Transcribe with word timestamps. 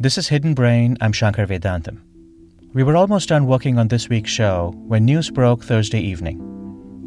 This 0.00 0.16
is 0.16 0.28
Hidden 0.28 0.54
Brain. 0.54 0.96
I'm 1.00 1.10
Shankar 1.10 1.44
Vedantam. 1.44 1.98
We 2.72 2.84
were 2.84 2.96
almost 2.96 3.30
done 3.30 3.48
working 3.48 3.80
on 3.80 3.88
this 3.88 4.08
week's 4.08 4.30
show 4.30 4.72
when 4.86 5.04
news 5.04 5.28
broke 5.28 5.64
Thursday 5.64 5.98
evening. 5.98 6.38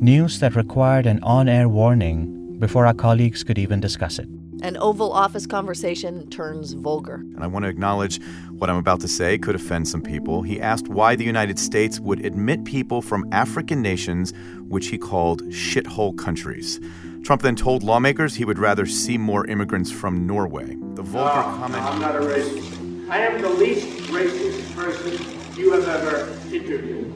News 0.02 0.42
that 0.42 0.58
required 0.58 1.06
an 1.06 1.24
on 1.24 1.48
air 1.48 1.70
warning 1.70 2.60
before 2.60 2.86
our 2.86 2.94
colleagues 2.94 3.46
could 3.46 3.58
even 3.58 3.80
discuss 3.80 4.20
it. 4.20 4.28
An 4.62 4.76
Oval 4.76 5.14
Office 5.14 5.48
conversation 5.48 6.30
turns 6.32 6.74
vulgar. 6.74 7.16
And 7.16 7.42
I 7.42 7.48
want 7.48 7.64
to 7.64 7.70
acknowledge 7.70 8.22
what 8.50 8.70
I'm 8.70 8.76
about 8.76 9.00
to 9.00 9.08
say 9.08 9.38
could 9.38 9.56
offend 9.56 9.88
some 9.88 10.02
people. 10.02 10.42
He 10.42 10.60
asked 10.60 10.90
why 10.90 11.16
the 11.16 11.24
United 11.24 11.60
States 11.60 11.98
would 12.02 12.26
admit 12.26 12.66
people 12.66 13.02
from 13.02 13.26
African 13.32 13.82
nations, 13.82 14.34
which 14.68 14.88
he 14.88 14.98
called 14.98 15.44
shithole 15.44 16.18
countries. 16.18 16.82
Trump 17.24 17.42
then 17.42 17.56
told 17.56 17.84
lawmakers 17.84 18.36
he 18.36 18.44
would 18.44 18.60
rather 18.60 18.86
see 18.86 19.18
more 19.18 19.48
immigrants 19.48 19.92
from 19.92 20.28
Norway. 20.28 20.76
The 20.96 21.04
vulgar 21.04 21.36
no, 21.36 21.58
comment. 21.58 21.84
No, 21.84 21.90
I'm 21.90 22.02
not 22.02 22.16
a 22.18 22.20
racist. 22.20 22.81
I 23.12 23.18
am 23.18 23.42
the 23.42 23.50
least 23.50 24.10
racist 24.10 24.74
person 24.74 25.12
you 25.58 25.74
have 25.74 25.86
ever 25.86 26.30
interviewed. 26.56 27.12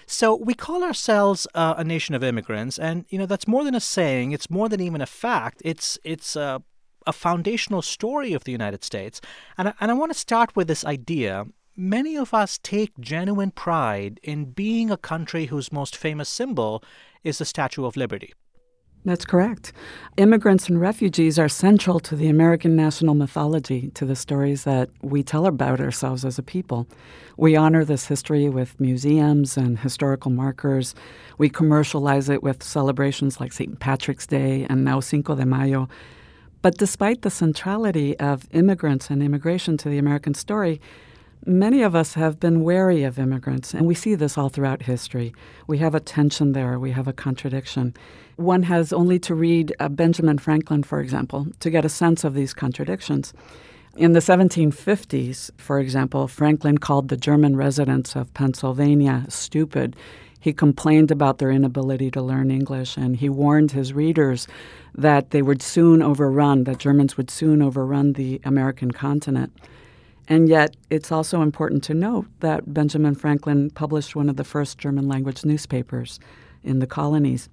So 0.06 0.36
we 0.36 0.54
call 0.54 0.84
ourselves 0.84 1.48
uh, 1.54 1.76
a 1.78 1.84
nation 1.84 2.16
of 2.16 2.24
immigrants, 2.24 2.80
and 2.80 3.06
you 3.10 3.18
know 3.18 3.26
that's 3.26 3.48
more 3.48 3.64
than 3.64 3.76
a 3.76 3.80
saying. 3.80 4.32
It's 4.32 4.50
more 4.50 4.70
than 4.70 4.82
even 4.82 5.02
a 5.02 5.06
fact. 5.06 5.62
It's 5.66 6.00
it's 6.04 6.36
a, 6.36 6.64
a 7.06 7.14
foundational 7.14 7.82
story 7.82 8.34
of 8.34 8.44
the 8.46 8.52
United 8.52 8.84
States, 8.84 9.20
and 9.58 9.70
I, 9.70 9.74
and 9.80 9.92
I 9.92 9.94
want 9.94 10.12
to 10.12 10.18
start 10.18 10.56
with 10.56 10.68
this 10.68 10.86
idea. 10.86 11.46
Many 11.76 12.16
of 12.16 12.34
us 12.36 12.60
take 12.62 12.98
genuine 13.00 13.50
pride 13.50 14.20
in 14.22 14.52
being 14.52 14.92
a 14.92 14.98
country 14.98 15.48
whose 15.48 15.72
most 15.72 15.98
famous 15.98 16.30
symbol 16.30 16.84
is 17.24 17.40
the 17.40 17.46
Statue 17.46 17.86
of 17.86 17.98
Liberty. 17.98 18.32
That's 19.06 19.26
correct. 19.26 19.74
Immigrants 20.16 20.70
and 20.70 20.80
refugees 20.80 21.38
are 21.38 21.50
central 21.50 22.00
to 22.02 22.16
the 22.16 22.30
American 22.30 22.76
national 22.76 23.16
mythology, 23.16 23.92
to 23.96 24.06
the 24.06 24.16
stories 24.16 24.64
that 24.64 24.90
we 25.02 25.24
tell 25.24 25.46
about 25.46 25.82
ourselves 25.82 26.24
as 26.24 26.40
a 26.40 26.44
people. 26.44 26.88
We 27.36 27.58
honor 27.58 27.84
this 27.84 28.08
history 28.08 28.48
with 28.48 28.80
museums 28.80 29.58
and 29.58 29.78
historical 29.78 30.32
markers. 30.32 30.96
We 31.38 31.50
commercialize 31.50 32.30
it 32.30 32.44
with 32.44 32.64
celebrations 32.64 33.42
like 33.42 33.52
St. 33.52 33.78
Patrick's 33.80 34.28
Day 34.28 34.66
and 34.70 34.86
now 34.86 35.02
Cinco 35.02 35.36
de 35.36 35.46
Mayo. 35.46 35.90
But 36.62 36.78
despite 36.78 37.24
the 37.24 37.30
centrality 37.30 38.18
of 38.20 38.48
immigrants 38.52 39.10
and 39.10 39.22
immigration 39.22 39.76
to 39.78 39.90
the 39.90 39.98
American 39.98 40.34
story, 40.34 40.80
Many 41.46 41.82
of 41.82 41.94
us 41.94 42.14
have 42.14 42.40
been 42.40 42.64
wary 42.64 43.04
of 43.04 43.20
immigrants, 43.20 43.74
and 43.74 43.86
we 43.86 43.96
see 43.96 44.16
this 44.16 44.38
all 44.38 44.48
throughout 44.48 44.84
history. 44.84 45.34
We 45.68 45.80
have 45.80 45.94
a 45.94 46.00
tension 46.00 46.54
there, 46.54 46.80
we 46.80 46.92
have 46.92 47.06
a 47.06 47.12
contradiction. 47.12 47.96
One 48.36 48.64
has 48.64 48.92
only 48.92 49.20
to 49.20 49.36
read 49.36 49.76
uh, 49.80 49.90
Benjamin 49.90 50.38
Franklin, 50.40 50.84
for 50.84 51.00
example, 51.00 51.48
to 51.60 51.70
get 51.70 51.86
a 51.86 51.90
sense 51.90 52.24
of 52.24 52.34
these 52.34 52.54
contradictions. 52.54 53.34
In 53.96 54.14
the 54.14 54.20
1750s, 54.20 55.52
for 55.58 55.80
example, 55.80 56.28
Franklin 56.28 56.80
called 56.80 57.10
the 57.10 57.18
German 57.18 57.56
residents 57.56 58.16
of 58.16 58.34
Pennsylvania 58.34 59.26
stupid. 59.30 59.96
He 60.40 60.52
complained 60.52 61.12
about 61.12 61.38
their 61.38 61.52
inability 61.52 62.10
to 62.12 62.22
learn 62.22 62.50
English, 62.50 62.98
and 62.98 63.16
he 63.16 63.30
warned 63.30 63.72
his 63.72 63.94
readers 63.94 64.48
that 64.96 65.30
they 65.30 65.44
would 65.44 65.62
soon 65.62 66.02
overrun, 66.02 66.64
that 66.64 66.80
Germans 66.80 67.18
would 67.18 67.30
soon 67.30 67.62
overrun 67.62 68.14
the 68.14 68.42
American 68.44 68.92
continent. 68.92 69.54
And 70.28 70.50
yet, 70.50 70.76
it's 70.90 71.12
also 71.12 71.42
important 71.42 71.84
to 71.86 71.94
note 71.94 72.26
that 72.40 72.74
Benjamin 72.74 73.14
Franklin 73.14 73.70
published 73.70 74.16
one 74.16 74.28
of 74.28 74.38
the 74.38 74.44
first 74.44 74.80
German 74.80 75.08
language 75.08 75.46
newspapers 75.46 76.20
in 76.64 76.80
the 76.80 76.88
colonies. 76.88 77.48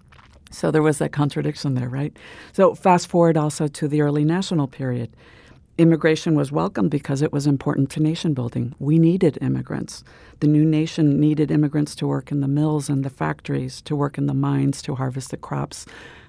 So 0.50 0.70
there 0.70 0.82
was 0.82 0.98
that 0.98 1.12
contradiction 1.12 1.74
there, 1.74 1.88
right? 1.88 2.16
So, 2.52 2.74
fast 2.74 3.06
forward 3.08 3.36
also 3.36 3.68
to 3.68 3.88
the 3.88 4.02
early 4.02 4.24
national 4.24 4.66
period. 4.66 5.10
Immigration 5.78 6.34
was 6.34 6.52
welcomed 6.52 6.90
because 6.90 7.22
it 7.22 7.32
was 7.32 7.46
important 7.46 7.88
to 7.90 8.02
nation 8.02 8.34
building. 8.34 8.74
We 8.78 8.98
needed 8.98 9.38
immigrants. 9.40 10.04
The 10.40 10.46
new 10.46 10.64
nation 10.64 11.18
needed 11.18 11.50
immigrants 11.50 11.94
to 11.96 12.06
work 12.06 12.30
in 12.30 12.40
the 12.40 12.48
mills 12.48 12.90
and 12.90 13.02
the 13.02 13.10
factories, 13.10 13.80
to 13.82 13.96
work 13.96 14.18
in 14.18 14.26
the 14.26 14.34
mines, 14.34 14.82
to 14.82 14.96
harvest 14.96 15.30
the 15.30 15.38
crops, 15.38 15.86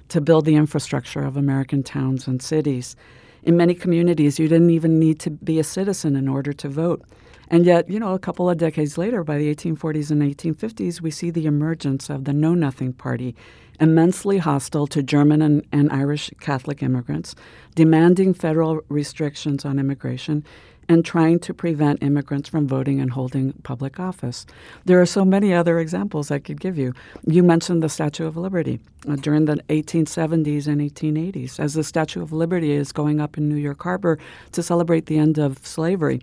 to 0.09 0.21
build 0.21 0.45
the 0.45 0.55
infrastructure 0.55 1.23
of 1.23 1.35
American 1.35 1.83
towns 1.83 2.27
and 2.27 2.41
cities. 2.41 2.95
In 3.43 3.57
many 3.57 3.73
communities, 3.73 4.39
you 4.39 4.47
didn't 4.47 4.69
even 4.69 4.99
need 4.99 5.19
to 5.21 5.31
be 5.31 5.59
a 5.59 5.63
citizen 5.63 6.15
in 6.15 6.29
order 6.29 6.53
to 6.53 6.69
vote. 6.69 7.03
And 7.51 7.65
yet, 7.65 7.89
you 7.89 7.99
know, 7.99 8.13
a 8.13 8.19
couple 8.19 8.49
of 8.49 8.57
decades 8.57 8.97
later, 8.97 9.25
by 9.25 9.37
the 9.37 9.53
1840s 9.53 10.09
and 10.09 10.21
1850s, 10.21 11.01
we 11.01 11.11
see 11.11 11.29
the 11.29 11.45
emergence 11.45 12.09
of 12.09 12.23
the 12.23 12.31
Know 12.31 12.55
Nothing 12.55 12.93
Party, 12.93 13.35
immensely 13.77 14.37
hostile 14.37 14.87
to 14.87 15.03
German 15.03 15.41
and, 15.41 15.67
and 15.69 15.91
Irish 15.91 16.31
Catholic 16.39 16.81
immigrants, 16.81 17.35
demanding 17.75 18.33
federal 18.33 18.79
restrictions 18.87 19.65
on 19.65 19.79
immigration, 19.79 20.45
and 20.87 21.03
trying 21.03 21.39
to 21.39 21.53
prevent 21.53 22.01
immigrants 22.01 22.47
from 22.47 22.69
voting 22.69 23.01
and 23.01 23.11
holding 23.11 23.51
public 23.63 23.99
office. 23.99 24.45
There 24.85 25.01
are 25.01 25.05
so 25.05 25.25
many 25.25 25.53
other 25.53 25.77
examples 25.77 26.31
I 26.31 26.39
could 26.39 26.61
give 26.61 26.77
you. 26.77 26.93
You 27.27 27.43
mentioned 27.43 27.83
the 27.83 27.89
Statue 27.89 28.27
of 28.27 28.37
Liberty 28.37 28.79
uh, 29.09 29.17
during 29.17 29.43
the 29.43 29.57
1870s 29.67 30.67
and 30.67 30.79
1880s, 30.79 31.59
as 31.59 31.73
the 31.73 31.83
Statue 31.83 32.21
of 32.21 32.31
Liberty 32.31 32.71
is 32.71 32.93
going 32.93 33.19
up 33.19 33.37
in 33.37 33.49
New 33.49 33.55
York 33.55 33.83
Harbor 33.83 34.19
to 34.53 34.63
celebrate 34.63 35.07
the 35.07 35.17
end 35.17 35.37
of 35.37 35.65
slavery. 35.67 36.21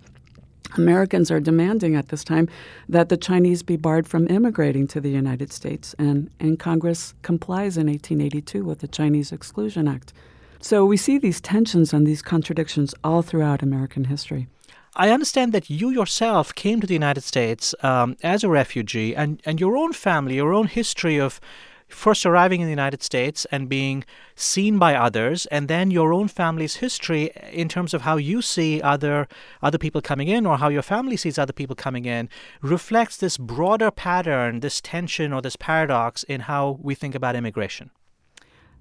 Americans 0.76 1.30
are 1.30 1.40
demanding 1.40 1.96
at 1.96 2.08
this 2.08 2.24
time 2.24 2.48
that 2.88 3.08
the 3.08 3.16
Chinese 3.16 3.62
be 3.62 3.76
barred 3.76 4.06
from 4.06 4.28
immigrating 4.28 4.87
to 4.88 5.00
the 5.00 5.10
United 5.10 5.52
States, 5.52 5.94
and, 5.98 6.31
and 6.38 6.58
Congress 6.58 7.14
complies 7.22 7.76
in 7.76 7.87
1882 7.87 8.64
with 8.64 8.81
the 8.81 8.88
Chinese 8.88 9.32
Exclusion 9.32 9.88
Act. 9.88 10.12
So 10.60 10.84
we 10.84 10.96
see 10.96 11.19
these 11.19 11.40
tensions 11.40 11.93
and 11.93 12.06
these 12.06 12.22
contradictions 12.22 12.94
all 13.02 13.22
throughout 13.22 13.62
American 13.62 14.04
history. 14.04 14.48
I 14.96 15.10
understand 15.10 15.52
that 15.52 15.70
you 15.70 15.90
yourself 15.90 16.54
came 16.54 16.81
to 16.81 16.87
the 16.87 16.94
United 16.94 17.22
States 17.22 17.75
um, 17.82 18.16
as 18.22 18.43
a 18.43 18.48
refugee, 18.48 19.14
and, 19.14 19.40
and 19.44 19.60
your 19.60 19.76
own 19.76 19.93
family, 19.93 20.34
your 20.34 20.52
own 20.52 20.66
history 20.66 21.19
of 21.19 21.40
first 21.88 22.25
arriving 22.26 22.61
in 22.61 22.67
the 22.67 22.73
United 22.73 23.02
States 23.02 23.46
and 23.50 23.69
being 23.69 24.05
seen 24.35 24.79
by 24.79 24.94
others, 24.94 25.46
and 25.46 25.69
then 25.69 25.90
your 25.90 26.12
own 26.12 26.29
family's 26.29 26.76
history 26.76 27.31
in 27.52 27.69
terms 27.69 27.94
of 27.94 28.02
how 28.02 28.17
you 28.17 28.43
see 28.43 28.81
other 28.82 29.26
other 29.62 29.79
people 29.79 30.00
coming 30.00 30.29
in 30.29 30.46
or 30.46 30.58
how 30.58 30.69
your 30.69 30.82
family 30.82 31.17
sees 31.17 31.38
other 31.38 31.52
people 31.52 31.75
coming 31.75 32.05
in 32.05 32.29
reflects 32.62 33.17
this 33.17 33.37
broader 33.37 33.90
pattern, 33.90 34.61
this 34.61 34.81
tension 34.81 35.32
or 35.32 35.43
this 35.43 35.56
paradox 35.56 36.23
in 36.25 36.43
how 36.43 36.79
we 36.82 36.94
think 36.94 37.14
about 37.14 37.35
immigration. 37.35 37.91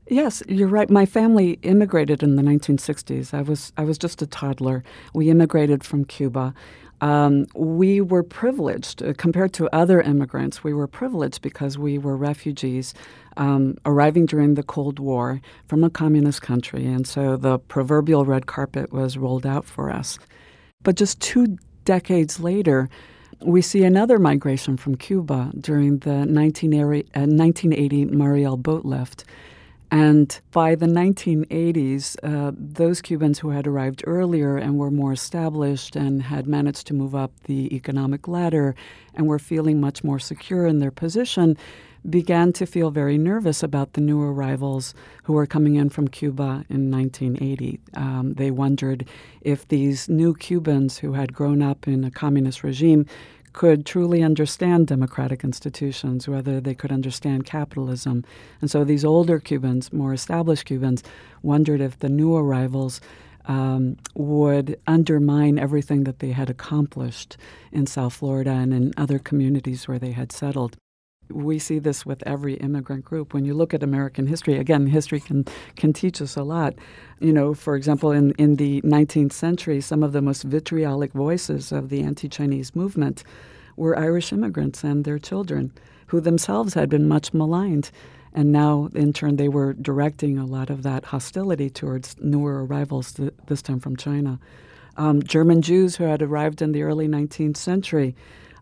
Yes, 0.10 0.42
you're 0.48 0.70
right. 0.70 0.90
My 0.90 1.06
family 1.06 1.60
immigrated 1.64 2.24
in 2.24 2.38
the 2.38 2.42
1960s. 2.42 3.34
I 3.34 3.42
was 3.42 3.74
I 3.78 3.84
was 3.84 3.98
just 3.98 4.22
a 4.22 4.28
toddler. 4.28 4.84
We 5.14 5.30
immigrated 5.30 5.84
from 5.84 6.06
Cuba. 6.06 6.54
Um, 7.02 7.46
we 7.56 8.02
were 8.02 8.24
privileged 8.24 9.04
uh, 9.04 9.14
compared 9.18 9.54
to 9.54 9.74
other 9.74 10.02
immigrants. 10.02 10.64
We 10.64 10.74
were 10.74 10.88
privileged 10.88 11.42
because 11.42 11.78
we 11.78 11.98
were 11.98 12.18
refugees 12.18 12.94
um, 13.38 13.76
arriving 13.86 14.26
during 14.26 14.56
the 14.56 14.64
Cold 14.64 14.98
War 15.00 15.40
from 15.68 15.84
a 15.84 15.90
communist 15.90 16.42
country, 16.42 16.86
and 16.86 17.06
so 17.06 17.38
the 17.38 17.60
proverbial 17.60 18.26
red 18.26 18.48
carpet 18.48 18.92
was 18.92 19.18
rolled 19.18 19.46
out 19.46 19.66
for 19.66 19.92
us. 19.92 20.18
But 20.82 20.96
just 20.96 21.22
two 21.22 21.58
decades 21.86 22.40
later, 22.40 22.90
we 23.42 23.62
see 23.62 23.84
another 23.84 24.18
migration 24.18 24.78
from 24.78 24.96
Cuba 24.96 25.52
during 25.60 26.00
the 26.00 26.26
1980, 26.26 27.04
uh, 27.16 27.30
1980 27.30 28.06
Mariel 28.06 28.58
boat 28.58 28.86
lift. 28.86 29.24
And 29.90 30.40
by 30.52 30.76
the 30.76 30.86
1980s, 30.86 32.18
uh, 32.22 32.52
those 32.58 33.02
Cubans 33.02 33.40
who 33.40 33.52
had 33.52 33.68
arrived 33.68 34.04
earlier 34.06 34.58
and 34.58 34.78
were 34.78 34.92
more 34.92 35.14
established 35.14 35.96
and 35.96 36.24
had 36.24 36.46
managed 36.46 36.88
to 36.88 36.94
move 36.94 37.16
up 37.16 37.32
the 37.46 37.74
economic 37.74 38.28
ladder 38.28 38.76
and 39.16 39.28
were 39.28 39.40
feeling 39.40 39.80
much 39.80 40.04
more 40.04 40.20
secure 40.20 40.68
in 40.68 40.80
their 40.80 40.92
position 40.92 41.58
began 42.10 42.54
to 42.54 42.66
feel 42.66 42.90
very 42.90 43.18
nervous 43.18 43.64
about 43.64 43.94
the 43.94 44.02
new 44.02 44.22
arrivals 44.22 44.94
who 45.24 45.34
were 45.34 45.46
coming 45.46 45.76
in 45.76 45.90
from 45.90 46.08
Cuba 46.08 46.66
in 46.70 46.90
1980. 46.90 47.80
Um, 47.96 48.34
they 48.34 48.52
wondered 48.52 49.06
if 49.42 49.68
these 49.68 50.08
new 50.08 50.34
Cubans 50.34 51.00
who 51.00 51.14
had 51.14 51.34
grown 51.34 51.62
up 51.62 51.88
in 51.88 52.04
a 52.04 52.12
communist 52.12 52.64
regime 52.64 53.06
could 53.58 53.88
truly 53.88 54.22
understand 54.22 54.86
democratic 54.86 55.44
institutions, 55.44 56.28
whether 56.28 56.62
they 56.62 56.76
could 56.76 56.92
understand 56.92 57.44
capitalism. 57.44 58.24
And 58.62 58.70
so 58.70 58.84
these 58.84 59.04
older 59.04 59.40
Cubans, 59.40 59.92
more 59.92 60.14
established 60.14 60.66
Cubans, 60.66 61.02
wondered 61.42 61.82
if 61.82 61.98
the 61.98 62.08
new 62.08 62.36
arrivals 62.36 63.02
um, 63.46 63.98
would 64.14 64.80
undermine 64.86 65.58
everything 65.58 66.04
that 66.04 66.20
they 66.20 66.34
had 66.34 66.52
accomplished 66.52 67.36
in 67.72 67.88
South 67.88 68.14
Florida 68.14 68.52
and 68.52 68.76
in 68.76 68.94
other 68.96 69.18
communities 69.18 69.88
where 69.88 69.98
they 69.98 70.12
had 70.12 70.32
settled. 70.32 70.78
We 71.30 71.60
see 71.60 71.80
this 71.80 72.06
with 72.06 72.24
every 72.26 72.56
immigrant 72.56 73.06
group. 73.06 73.34
When 73.34 73.46
you 73.46 73.54
look 73.54 73.74
at 73.74 73.84
American 73.84 74.28
history, 74.28 74.58
again, 74.58 74.88
history 74.88 75.20
can, 75.20 75.46
can 75.76 75.94
teach 75.94 76.22
us 76.22 76.36
a 76.36 76.44
lot. 76.44 76.76
You 77.20 77.34
know, 77.34 77.54
for 77.54 77.76
example, 77.76 78.12
in, 78.12 78.32
in 78.32 78.56
the 78.56 78.82
19th 78.82 79.34
century, 79.34 79.82
some 79.82 80.04
of 80.04 80.14
the 80.14 80.22
most 80.22 80.44
vitriolic 80.44 81.14
voices 81.14 81.72
of 81.72 81.90
the 81.90 82.02
anti 82.02 82.30
Chinese 82.30 82.76
movement 82.76 83.24
were 83.76 83.98
Irish 83.98 84.34
immigrants 84.34 84.84
and 84.84 85.06
their 85.06 85.20
children, 85.20 85.72
who 86.08 86.20
themselves 86.20 86.74
had 86.74 86.90
been 86.90 87.08
much 87.08 87.34
maligned. 87.34 87.92
And 88.34 88.52
now, 88.52 88.90
in 88.94 89.14
turn, 89.14 89.38
they 89.38 89.50
were 89.50 89.74
directing 89.74 90.38
a 90.38 90.46
lot 90.46 90.70
of 90.70 90.84
that 90.84 91.06
hostility 91.06 91.70
towards 91.70 92.16
newer 92.20 92.66
arrivals, 92.66 93.14
th- 93.14 93.34
this 93.48 93.62
time 93.62 93.80
from 93.80 93.96
China. 93.96 94.40
Um, 94.98 95.22
German 95.22 95.62
Jews 95.62 95.96
who 95.96 96.04
had 96.04 96.22
arrived 96.22 96.62
in 96.62 96.72
the 96.72 96.84
early 96.84 97.08
19th 97.08 97.58
century 97.58 98.16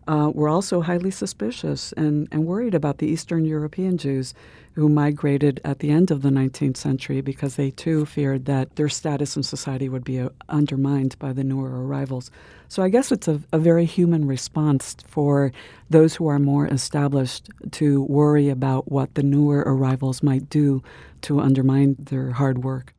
uh, 0.08 0.30
were 0.34 0.48
also 0.48 0.80
highly 0.80 1.10
suspicious 1.10 1.92
and, 1.92 2.28
and 2.30 2.46
worried 2.46 2.74
about 2.74 2.98
the 2.98 3.06
Eastern 3.06 3.44
European 3.44 3.98
Jews 3.98 4.34
who 4.74 4.88
migrated 4.88 5.60
at 5.64 5.78
the 5.78 5.90
end 5.90 6.10
of 6.10 6.22
the 6.22 6.28
19th 6.28 6.76
century 6.76 7.20
because 7.20 7.56
they 7.56 7.70
too 7.70 8.04
feared 8.04 8.44
that 8.44 8.76
their 8.76 8.88
status 8.88 9.36
in 9.36 9.42
society 9.42 9.88
would 9.88 10.04
be 10.04 10.20
uh, 10.20 10.28
undermined 10.50 11.18
by 11.18 11.32
the 11.32 11.42
newer 11.42 11.86
arrivals. 11.86 12.30
So 12.68 12.82
I 12.82 12.90
guess 12.90 13.10
it's 13.10 13.26
a, 13.26 13.40
a 13.52 13.58
very 13.58 13.86
human 13.86 14.26
response 14.26 14.96
for 15.06 15.50
those 15.88 16.14
who 16.14 16.26
are 16.28 16.38
more 16.38 16.66
established 16.66 17.48
to 17.72 18.02
worry 18.02 18.48
about 18.50 18.90
what 18.92 19.14
the 19.14 19.22
newer 19.22 19.62
arrivals 19.66 20.22
might 20.22 20.50
do 20.50 20.82
to 21.22 21.40
undermine 21.40 21.96
their 21.98 22.32
hard 22.32 22.62
work. 22.62 22.92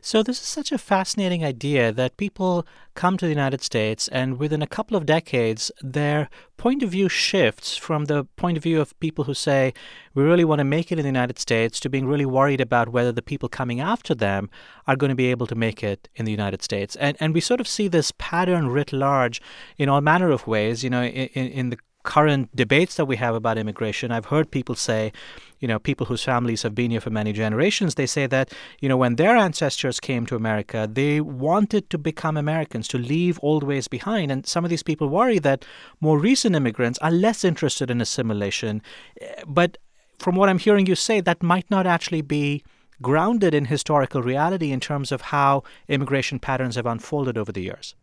So, 0.00 0.22
this 0.22 0.40
is 0.40 0.46
such 0.46 0.72
a 0.72 0.78
fascinating 0.78 1.44
idea 1.44 1.92
that 1.92 2.16
people 2.16 2.66
come 2.94 3.16
to 3.16 3.26
the 3.26 3.30
United 3.30 3.62
States, 3.62 4.08
and 4.08 4.38
within 4.38 4.62
a 4.62 4.66
couple 4.66 4.96
of 4.96 5.06
decades, 5.06 5.70
their 5.80 6.28
point 6.56 6.82
of 6.82 6.90
view 6.90 7.08
shifts 7.08 7.76
from 7.76 8.06
the 8.06 8.24
point 8.36 8.56
of 8.56 8.62
view 8.62 8.80
of 8.80 8.98
people 9.00 9.24
who 9.24 9.34
say, 9.34 9.72
we 10.14 10.22
really 10.22 10.44
want 10.44 10.58
to 10.58 10.64
make 10.64 10.90
it 10.90 10.98
in 10.98 11.04
the 11.04 11.08
United 11.08 11.38
States, 11.38 11.78
to 11.80 11.88
being 11.88 12.06
really 12.06 12.26
worried 12.26 12.60
about 12.60 12.88
whether 12.88 13.12
the 13.12 13.22
people 13.22 13.48
coming 13.48 13.80
after 13.80 14.14
them 14.14 14.50
are 14.86 14.96
going 14.96 15.10
to 15.10 15.14
be 15.14 15.30
able 15.30 15.46
to 15.46 15.54
make 15.54 15.84
it 15.84 16.08
in 16.16 16.24
the 16.24 16.32
United 16.32 16.62
States. 16.62 16.96
And, 16.96 17.16
and 17.20 17.34
we 17.34 17.40
sort 17.40 17.60
of 17.60 17.68
see 17.68 17.88
this 17.88 18.12
pattern 18.18 18.68
writ 18.68 18.92
large 18.92 19.40
in 19.76 19.88
all 19.88 20.00
manner 20.00 20.30
of 20.30 20.46
ways. 20.46 20.82
You 20.82 20.90
know, 20.90 21.04
in, 21.04 21.48
in 21.48 21.70
the 21.70 21.78
current 22.02 22.54
debates 22.56 22.96
that 22.96 23.04
we 23.04 23.16
have 23.16 23.34
about 23.34 23.58
immigration, 23.58 24.10
I've 24.10 24.26
heard 24.26 24.50
people 24.50 24.74
say, 24.74 25.12
you 25.60 25.68
know, 25.68 25.78
people 25.78 26.06
whose 26.06 26.22
families 26.22 26.62
have 26.62 26.74
been 26.74 26.90
here 26.90 27.00
for 27.00 27.10
many 27.10 27.32
generations, 27.32 27.94
they 27.94 28.06
say 28.06 28.26
that, 28.26 28.52
you 28.80 28.88
know, 28.88 28.96
when 28.96 29.16
their 29.16 29.36
ancestors 29.36 30.00
came 30.00 30.26
to 30.26 30.36
America, 30.36 30.88
they 30.90 31.20
wanted 31.20 31.90
to 31.90 31.98
become 31.98 32.36
Americans, 32.36 32.88
to 32.88 32.98
leave 32.98 33.38
old 33.42 33.62
ways 33.62 33.88
behind. 33.88 34.30
And 34.30 34.46
some 34.46 34.64
of 34.64 34.70
these 34.70 34.82
people 34.82 35.08
worry 35.08 35.38
that 35.40 35.64
more 36.00 36.18
recent 36.18 36.54
immigrants 36.54 36.98
are 37.00 37.10
less 37.10 37.44
interested 37.44 37.90
in 37.90 38.00
assimilation. 38.00 38.82
Eh, 39.20 39.42
but 39.46 39.78
from 40.18 40.36
what 40.36 40.48
I'm 40.48 40.58
hearing 40.58 40.86
you 40.86 40.94
say, 40.94 41.20
that 41.20 41.42
might 41.42 41.70
not 41.70 41.86
actually 41.86 42.22
be 42.22 42.64
grounded 43.00 43.54
in 43.54 43.66
historical 43.66 44.22
reality 44.22 44.72
in 44.72 44.80
terms 44.80 45.12
of 45.12 45.20
how 45.20 45.62
immigration 45.88 46.38
patterns 46.38 46.74
have 46.74 46.86
unfolded 46.86 47.38
over 47.38 47.52
the 47.52 47.62
years. 47.62 47.94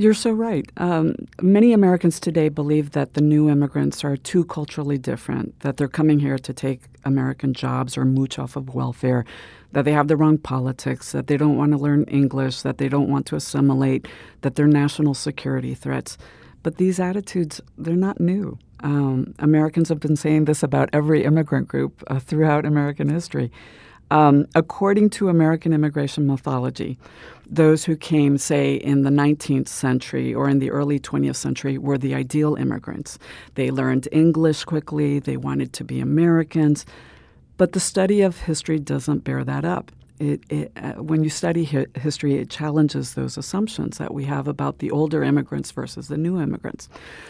You're 0.00 0.14
so 0.14 0.32
right. 0.32 0.64
Um, 0.78 1.14
many 1.42 1.74
Americans 1.74 2.20
today 2.20 2.48
believe 2.48 2.92
that 2.92 3.12
the 3.12 3.20
new 3.20 3.50
immigrants 3.50 4.02
are 4.02 4.16
too 4.16 4.46
culturally 4.46 4.96
different, 4.96 5.60
that 5.60 5.76
they're 5.76 5.88
coming 5.88 6.20
here 6.20 6.38
to 6.38 6.54
take 6.54 6.84
American 7.04 7.52
jobs 7.52 7.98
or 7.98 8.06
mooch 8.06 8.38
off 8.38 8.56
of 8.56 8.74
welfare, 8.74 9.26
that 9.72 9.84
they 9.84 9.92
have 9.92 10.08
the 10.08 10.16
wrong 10.16 10.38
politics, 10.38 11.12
that 11.12 11.26
they 11.26 11.36
don't 11.36 11.58
want 11.58 11.72
to 11.72 11.76
learn 11.76 12.04
English, 12.04 12.62
that 12.62 12.78
they 12.78 12.88
don't 12.88 13.10
want 13.10 13.26
to 13.26 13.36
assimilate, 13.36 14.08
that 14.40 14.54
they're 14.54 14.66
national 14.66 15.12
security 15.12 15.74
threats. 15.74 16.16
But 16.62 16.78
these 16.78 16.98
attitudes, 16.98 17.60
they're 17.76 17.94
not 17.94 18.20
new. 18.20 18.58
Um, 18.82 19.34
Americans 19.38 19.90
have 19.90 20.00
been 20.00 20.16
saying 20.16 20.46
this 20.46 20.62
about 20.62 20.88
every 20.94 21.24
immigrant 21.24 21.68
group 21.68 22.02
uh, 22.06 22.20
throughout 22.20 22.64
American 22.64 23.10
history. 23.10 23.52
Um, 24.10 24.46
according 24.54 25.10
to 25.10 25.28
American 25.28 25.72
immigration 25.72 26.26
mythology, 26.26 26.98
those 27.46 27.84
who 27.84 27.96
came, 27.96 28.38
say, 28.38 28.74
in 28.74 29.02
the 29.02 29.10
19th 29.10 29.68
century 29.68 30.34
or 30.34 30.48
in 30.48 30.58
the 30.58 30.70
early 30.70 30.98
20th 30.98 31.36
century 31.36 31.78
were 31.78 31.98
the 31.98 32.14
ideal 32.14 32.54
immigrants. 32.54 33.18
They 33.54 33.70
learned 33.70 34.08
English 34.12 34.64
quickly, 34.64 35.18
they 35.18 35.36
wanted 35.36 35.72
to 35.74 35.84
be 35.84 36.00
Americans. 36.00 36.86
But 37.56 37.72
the 37.72 37.80
study 37.80 38.22
of 38.22 38.38
history 38.38 38.78
doesn't 38.78 39.20
bear 39.20 39.44
that 39.44 39.64
up. 39.64 39.92
It, 40.18 40.42
it, 40.50 40.72
uh, 40.76 40.92
when 41.02 41.24
you 41.24 41.30
study 41.30 41.64
hi- 41.64 41.86
history, 41.94 42.36
it 42.36 42.50
challenges 42.50 43.14
those 43.14 43.38
assumptions 43.38 43.98
that 43.98 44.12
we 44.12 44.24
have 44.24 44.46
about 44.48 44.78
the 44.78 44.90
older 44.90 45.22
immigrants 45.22 45.70
versus 45.70 46.08
the 46.08 46.16
new 46.16 46.40
immigrants. 46.40 46.88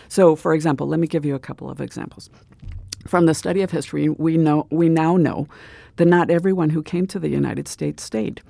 So, 0.08 0.34
for 0.34 0.54
example, 0.54 0.86
let 0.86 0.98
me 0.98 1.06
give 1.06 1.24
you 1.24 1.34
a 1.34 1.38
couple 1.38 1.70
of 1.70 1.80
examples. 1.80 2.30
From 3.06 3.26
the 3.26 3.34
study 3.34 3.62
of 3.62 3.70
history, 3.70 4.08
we 4.08 4.36
know 4.36 4.66
we 4.70 4.88
now 4.88 5.16
know 5.16 5.48
that 6.00 6.06
not 6.06 6.30
everyone 6.30 6.70
who 6.70 6.82
came 6.82 7.06
to 7.06 7.18
the 7.18 7.28
United 7.28 7.68
States 7.68 8.02
stayed. 8.02 8.40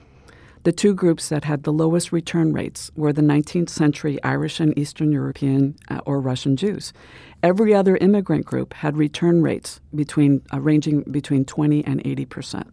The 0.63 0.71
two 0.71 0.95
groups 0.95 1.31
that 1.31 1.43
had 1.43 1.65
the 1.65 1.73
lowest 1.73 2.13
return 2.13 2.53
rates 2.53 2.93
were 2.95 3.13
the 3.13 3.23
19th 3.23 3.71
century 3.71 4.23
Irish 4.23 4.61
and 4.61 4.79
Eastern 4.79 5.11
European 5.11 5.75
uh, 5.89 6.01
or 6.07 6.21
Russian 6.21 6.55
Jews. 6.55 6.93
Every 7.43 7.75
other 7.75 7.97
immigrant 7.97 8.45
group 8.45 8.73
had 8.73 8.97
return 8.97 9.43
rates 9.43 9.81
between 9.93 10.43
uh, 10.53 10.61
ranging 10.61 11.01
between 11.11 11.45
20 11.45 11.85
and 11.85 12.01
80 12.05 12.25
percent. 12.27 12.67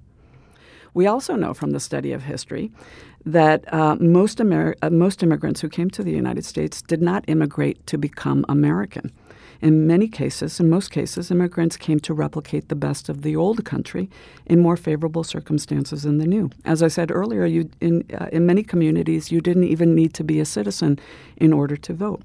We 0.94 1.08
also 1.08 1.34
know 1.36 1.56
from 1.56 1.72
the 1.72 1.80
study 1.80 2.12
of 2.12 2.22
history 2.22 2.72
that 3.26 3.74
uh, 3.74 3.96
most, 3.96 4.40
Amer- 4.40 4.76
uh, 4.84 4.92
most 4.92 5.24
immigrants 5.24 5.60
who 5.60 5.70
came 5.70 5.90
to 5.90 6.04
the 6.04 6.12
United 6.12 6.46
States 6.46 6.84
did 6.84 7.02
not 7.02 7.26
immigrate 7.28 7.84
to 7.88 7.98
become 7.98 8.46
American. 8.48 9.12
In 9.62 9.88
many 9.88 10.08
cases, 10.08 10.60
in 10.60 10.70
most 10.70 10.92
cases, 10.92 11.32
immigrants 11.32 11.78
came 11.78 12.00
to 12.02 12.14
replicate 12.14 12.70
the 12.70 12.76
best 12.76 13.10
of 13.10 13.22
the 13.22 13.36
old 13.36 13.66
country 13.66 14.10
in 14.46 14.60
more 14.60 14.78
favorable 14.78 15.24
circumstances 15.24 16.04
than 16.04 16.20
the 16.20 16.28
new. 16.28 16.50
As 16.64 16.84
I 16.84 16.88
said 16.88 17.12
earlier, 17.12 17.46
you, 17.46 17.70
in, 17.82 18.06
uh, 18.14 18.28
in 18.32 18.46
many 18.46 18.64
communities, 18.64 19.32
you 19.32 19.42
didn't 19.42 19.64
even 19.64 19.96
need 19.96 20.14
to 20.16 20.24
be 20.24 20.40
a 20.40 20.46
citizen 20.46 21.00
in 21.38 21.54
order 21.54 21.76
to 21.78 21.94
vote. 21.94 22.22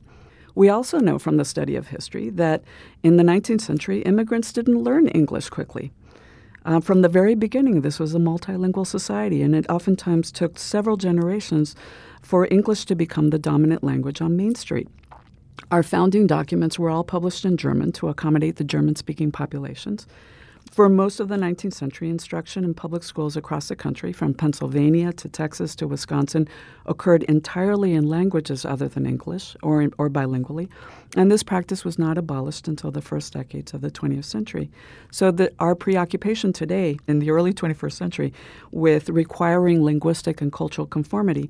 We 0.55 0.69
also 0.69 0.99
know 0.99 1.19
from 1.19 1.39
the 1.39 1.45
study 1.45 1.77
of 1.77 1.89
history 1.89 2.29
that 2.31 2.63
in 3.03 3.17
the 3.17 3.23
19th 3.23 3.63
century, 3.63 4.03
immigrants 4.03 4.53
didn't 4.53 4.83
learn 4.83 5.09
English 5.09 5.49
quickly. 5.49 5.93
Uh, 6.65 6.81
from 6.81 7.03
the 7.03 7.09
very 7.09 7.35
beginning, 7.35 7.81
this 7.81 7.99
was 7.99 8.15
a 8.15 8.19
multilingual 8.19 8.87
society, 8.87 9.43
and 9.43 9.55
it 9.55 9.69
oftentimes 9.69 10.31
took 10.31 10.59
several 10.59 10.97
generations 10.97 11.75
for 12.21 12.47
English 12.51 12.85
to 12.85 12.95
become 12.95 13.31
the 13.31 13.39
dominant 13.39 13.83
language 13.83 14.21
on 14.21 14.37
Main 14.37 14.55
Street. 14.55 14.89
Our 15.73 15.83
founding 15.83 16.27
documents 16.27 16.79
were 16.79 16.91
all 16.91 17.03
published 17.03 17.47
in 17.47 17.57
German 17.57 17.93
to 17.93 18.09
accommodate 18.09 18.57
the 18.57 18.63
German 18.63 18.95
speaking 18.95 19.33
populations. 19.33 20.07
For 20.71 20.91
most 20.91 21.19
of 21.19 21.29
the 21.29 21.37
19th 21.37 21.73
century, 21.73 22.11
instruction 22.11 22.63
in 22.63 22.75
public 22.75 23.03
schools 23.03 23.39
across 23.39 23.69
the 23.69 23.75
country, 23.75 24.13
from 24.13 24.35
Pennsylvania 24.35 25.15
to 25.15 25.31
Texas 25.31 25.75
to 25.77 25.89
Wisconsin, 25.89 26.47
occurred 26.85 27.23
entirely 27.23 27.95
in 27.95 28.07
languages 28.07 28.67
other 28.67 28.87
than 28.87 29.07
English 29.07 29.57
or, 29.63 29.89
or 29.97 30.11
bilingually, 30.11 30.69
and 31.17 31.33
this 31.33 31.43
practice 31.43 31.87
was 31.87 31.99
not 31.99 32.19
abolished 32.19 32.69
until 32.69 32.91
the 32.91 33.01
first 33.01 33.33
decades 33.33 33.73
of 33.73 33.81
the 33.81 33.91
20th 33.91 34.27
century. 34.27 34.71
So, 35.11 35.31
the, 35.31 35.51
our 35.59 35.75
preoccupation 35.75 36.53
today, 36.53 36.99
in 37.09 37.19
the 37.19 37.31
early 37.31 37.55
21st 37.55 37.93
century, 37.93 38.35
with 38.73 39.09
requiring 39.09 39.83
linguistic 39.83 40.43
and 40.43 40.53
cultural 40.53 40.87
conformity, 40.87 41.49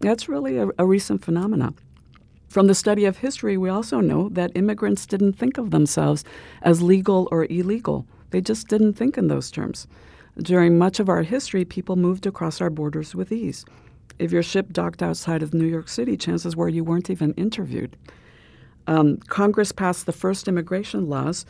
that's 0.00 0.28
really 0.28 0.58
a, 0.58 0.68
a 0.78 0.84
recent 0.84 1.24
phenomenon. 1.24 1.74
From 2.54 2.68
the 2.68 2.74
study 2.76 3.04
of 3.04 3.16
history, 3.16 3.56
we 3.56 3.68
also 3.68 3.98
know 3.98 4.28
that 4.28 4.52
immigrants 4.54 5.06
didn't 5.06 5.32
think 5.32 5.58
of 5.58 5.72
themselves 5.72 6.22
as 6.62 6.80
legal 6.80 7.26
or 7.32 7.46
illegal. 7.50 8.06
They 8.30 8.40
just 8.40 8.68
didn't 8.68 8.92
think 8.92 9.18
in 9.18 9.26
those 9.26 9.50
terms. 9.50 9.88
During 10.40 10.78
much 10.78 11.00
of 11.00 11.08
our 11.08 11.24
history, 11.24 11.64
people 11.64 11.96
moved 11.96 12.26
across 12.26 12.60
our 12.60 12.70
borders 12.70 13.12
with 13.12 13.32
ease. 13.32 13.64
If 14.20 14.30
your 14.30 14.44
ship 14.44 14.72
docked 14.72 15.02
outside 15.02 15.42
of 15.42 15.52
New 15.52 15.66
York 15.66 15.88
City, 15.88 16.16
chances 16.16 16.54
were 16.54 16.68
you 16.68 16.84
weren't 16.84 17.10
even 17.10 17.34
interviewed. 17.34 17.96
Um, 18.86 19.16
Congress 19.16 19.72
passed 19.72 20.06
the 20.06 20.12
first 20.12 20.46
immigration 20.46 21.08
laws 21.08 21.44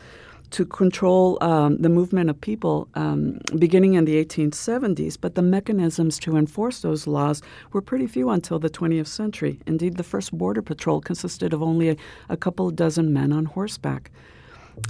to 0.51 0.65
control 0.65 1.37
um, 1.41 1.77
the 1.77 1.89
movement 1.89 2.29
of 2.29 2.39
people 2.39 2.87
um, 2.95 3.39
beginning 3.57 3.93
in 3.95 4.05
the 4.05 4.23
1870s, 4.23 5.17
but 5.19 5.35
the 5.35 5.41
mechanisms 5.41 6.19
to 6.19 6.37
enforce 6.37 6.81
those 6.81 7.07
laws 7.07 7.41
were 7.71 7.81
pretty 7.81 8.07
few 8.07 8.29
until 8.29 8.59
the 8.59 8.69
20th 8.69 9.07
century. 9.07 9.59
Indeed, 9.65 9.97
the 9.97 10.03
first 10.03 10.37
Border 10.37 10.61
Patrol 10.61 11.01
consisted 11.01 11.53
of 11.53 11.61
only 11.61 11.89
a, 11.89 11.95
a 12.29 12.37
couple 12.37 12.69
dozen 12.71 13.11
men 13.13 13.31
on 13.31 13.45
horseback. 13.45 14.11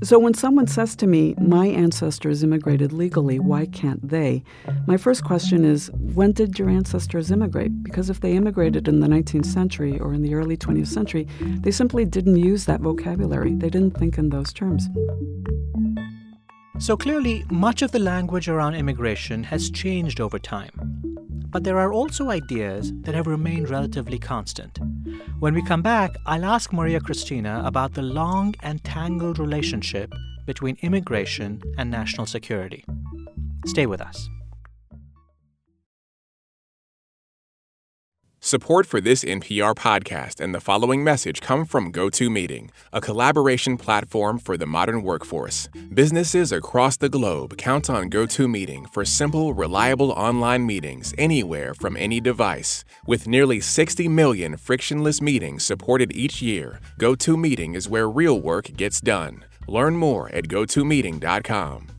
So 0.04 0.20
when 0.20 0.34
someone 0.34 0.68
says 0.68 0.96
to 0.98 1.08
me, 1.08 1.36
My 1.40 1.68
ancestors 1.68 2.44
immigrated 2.44 2.92
legally, 2.92 3.40
why 3.40 3.66
can't 3.66 4.08
they? 4.08 4.44
My 4.88 4.98
first 4.98 5.24
question 5.24 5.64
is, 5.64 5.90
When 5.92 6.32
did 6.32 6.60
your 6.60 6.70
ancestors 6.70 7.32
immigrate? 7.32 7.84
Because 7.84 8.10
if 8.10 8.20
they 8.20 8.36
immigrated 8.36 8.88
in 8.88 9.00
the 9.00 9.08
19th 9.08 9.46
century 9.46 10.00
or 10.00 10.14
in 10.14 10.22
the 10.22 10.36
early 10.36 10.58
20th 10.58 10.88
century, 10.88 11.28
they 11.40 11.72
simply 11.72 12.06
didn't 12.06 12.38
use 12.38 12.66
that 12.66 12.82
vocabulary. 12.82 13.54
They 13.54 13.70
didn't 13.70 13.98
think 13.98 14.18
in 14.18 14.30
those 14.30 14.52
terms. 14.52 14.90
So 16.78 16.98
clearly, 16.98 17.46
much 17.50 17.82
of 17.82 17.92
the 17.92 18.00
language 18.00 18.50
around 18.50 18.76
immigration 18.76 19.44
has 19.46 19.70
changed 19.70 20.20
over 20.20 20.38
time. 20.38 21.05
But 21.56 21.64
there 21.64 21.80
are 21.80 21.94
also 21.94 22.32
ideas 22.32 22.92
that 23.04 23.16
have 23.16 23.28
remained 23.28 23.70
relatively 23.70 24.20
constant. 24.20 24.78
When 25.40 25.54
we 25.54 25.64
come 25.64 25.82
back, 25.82 26.12
I'll 26.26 26.44
ask 26.44 26.74
Maria 26.74 27.00
Cristina 27.00 27.64
about 27.64 27.94
the 27.94 28.02
long 28.02 28.56
and 28.62 28.84
tangled 28.84 29.40
relationship 29.40 30.14
between 30.46 30.78
immigration 30.82 31.62
and 31.78 31.90
national 31.90 32.26
security. 32.26 32.84
Stay 33.66 33.86
with 33.86 34.02
us. 34.02 34.28
Support 38.46 38.86
for 38.86 39.02
this 39.02 39.24
NPR 39.24 39.74
podcast 39.74 40.40
and 40.40 40.54
the 40.54 40.62
following 40.62 41.04
message 41.04 41.42
come 41.42 41.66
from 41.66 41.92
GoToMeeting, 41.92 42.70
a 42.94 43.02
collaboration 43.02 43.76
platform 43.76 44.38
for 44.38 44.56
the 44.56 44.68
modern 44.68 45.02
workforce. 45.02 45.68
Businesses 45.92 46.52
across 46.52 46.96
the 46.96 47.10
globe 47.10 47.58
count 47.58 47.90
on 47.90 48.08
GoToMeeting 48.08 48.94
for 48.94 49.04
simple, 49.04 49.56
reliable 49.56 50.12
online 50.12 50.64
meetings 50.64 51.12
anywhere 51.18 51.74
from 51.74 51.98
any 51.98 52.22
device. 52.22 52.86
With 53.08 53.28
nearly 53.28 53.60
60 53.62 54.08
million 54.10 54.58
frictionless 54.58 55.24
meetings 55.24 55.66
supported 55.66 56.16
each 56.16 56.40
year, 56.44 56.80
GoToMeeting 57.00 57.76
is 57.76 57.90
where 57.90 58.08
real 58.08 58.40
work 58.40 58.66
gets 58.78 59.02
done. 59.02 59.44
Learn 59.68 59.98
more 59.98 60.30
at 60.30 60.44
gotomeeting.com. 60.44 61.95